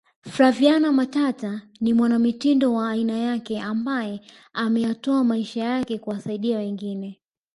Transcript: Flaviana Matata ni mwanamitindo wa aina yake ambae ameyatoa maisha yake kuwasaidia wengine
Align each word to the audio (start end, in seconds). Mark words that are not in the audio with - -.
Flaviana 0.21 0.91
Matata 0.91 1.61
ni 1.81 1.93
mwanamitindo 1.93 2.73
wa 2.73 2.89
aina 2.89 3.17
yake 3.17 3.59
ambae 3.61 4.21
ameyatoa 4.53 5.23
maisha 5.23 5.63
yake 5.63 5.97
kuwasaidia 5.97 6.57
wengine 6.57 7.21